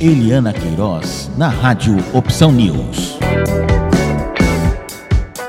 [0.00, 3.18] Eliana Queiroz, na Rádio Opção News.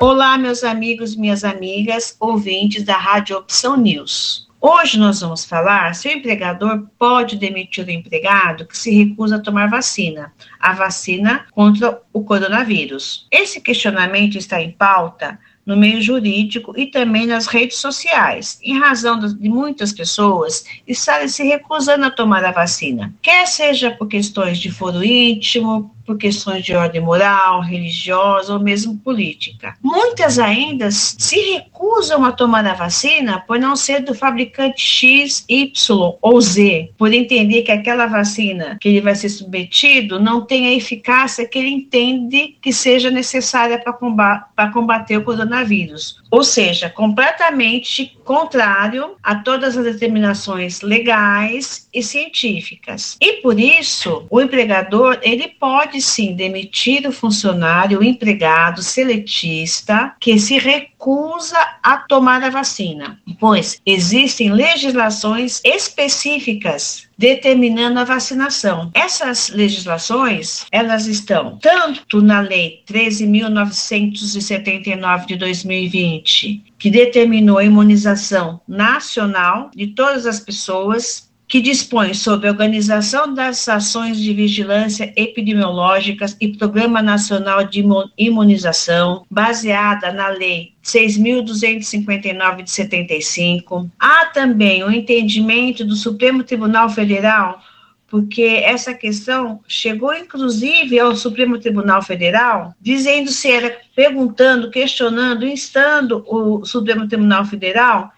[0.00, 4.48] Olá, meus amigos, minhas amigas, ouvintes da Rádio Opção News.
[4.58, 9.40] Hoje nós vamos falar se o empregador pode demitir o empregado que se recusa a
[9.40, 13.26] tomar vacina, a vacina contra o coronavírus.
[13.30, 15.38] Esse questionamento está em pauta
[15.70, 21.44] no meio jurídico e também nas redes sociais, em razão de muitas pessoas estarem se
[21.44, 26.74] recusando a tomar a vacina, quer seja por questões de foro íntimo, por questões de
[26.74, 29.76] ordem moral, religiosa ou mesmo política.
[29.80, 36.18] Muitas ainda se recusam a tomar a vacina por não ser do fabricante X, Y
[36.20, 40.72] ou Z, por entender que aquela vacina que ele vai ser submetido não tem a
[40.72, 46.16] eficácia que ele entende que seja necessária para combater, combater o coronavírus.
[46.28, 53.16] Ou seja, completamente contrário a todas as determinações legais e científicas.
[53.20, 60.38] E por isso, o empregador, ele pode sim demitir o funcionário, o empregado seletista que
[60.38, 68.90] se recusa a tomar a vacina, pois existem legislações específicas determinando a vacinação.
[68.94, 79.70] Essas legislações, elas estão tanto na lei 13.979 de 2020, que determinou a imunização nacional
[79.76, 86.56] de todas as pessoas que dispõe sobre a organização das ações de vigilância epidemiológicas e
[86.56, 87.84] Programa Nacional de
[88.16, 93.90] Imunização, baseada na Lei 6.259 de 75.
[93.98, 97.60] Há também o entendimento do Supremo Tribunal Federal
[98.06, 106.24] porque essa questão chegou inclusive ao Supremo Tribunal Federal, dizendo se era perguntando, questionando, instando
[106.26, 108.12] o Supremo Tribunal Federal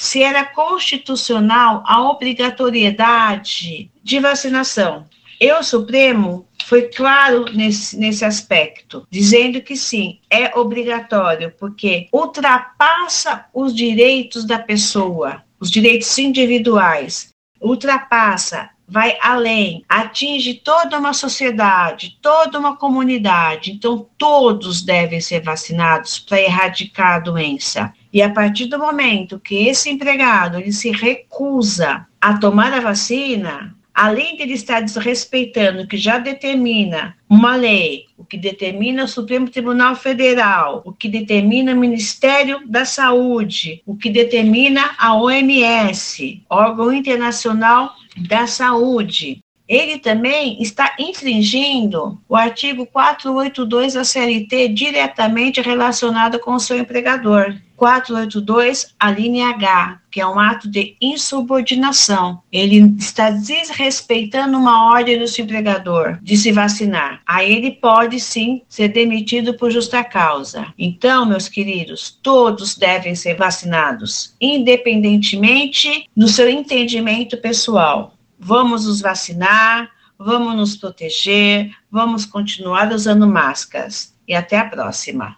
[0.00, 5.06] se era constitucional a obrigatoriedade de vacinação.
[5.38, 13.44] E o Supremo foi claro nesse, nesse aspecto, dizendo que sim, é obrigatório, porque ultrapassa
[13.52, 22.58] os direitos da pessoa, os direitos individuais, ultrapassa vai além, atinge toda uma sociedade, toda
[22.58, 23.70] uma comunidade.
[23.70, 27.92] Então, todos devem ser vacinados para erradicar a doença.
[28.12, 33.74] E a partir do momento que esse empregado ele se recusa a tomar a vacina,
[33.94, 39.08] além de ele estar desrespeitando o que já determina uma lei, o que determina o
[39.08, 46.42] Supremo Tribunal Federal, o que determina o Ministério da Saúde, o que determina a OMS,
[46.48, 47.94] órgão internacional
[48.28, 49.40] da saúde.
[49.70, 57.54] Ele também está infringindo o artigo 482 da CLT diretamente relacionado com o seu empregador.
[57.76, 62.42] 482, a linha H, que é um ato de insubordinação.
[62.52, 67.22] Ele está desrespeitando uma ordem do seu empregador de se vacinar.
[67.24, 70.66] Aí ele pode sim ser demitido por justa causa.
[70.76, 78.14] Então, meus queridos, todos devem ser vacinados, independentemente do seu entendimento pessoal.
[78.42, 84.14] Vamos nos vacinar, vamos nos proteger, vamos continuar usando máscaras.
[84.26, 85.36] E até a próxima.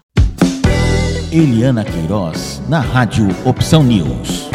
[1.31, 4.49] Eliana Queiroz, na Rádio Opção News.